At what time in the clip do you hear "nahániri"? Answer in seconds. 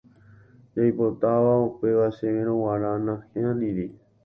3.05-3.87